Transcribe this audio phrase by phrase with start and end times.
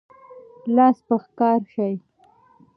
[0.75, 1.93] لاس په کار شئ.